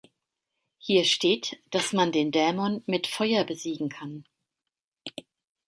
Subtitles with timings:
[0.79, 4.25] Hier steht, dass man den Dämon mit Feuer besiegen kann.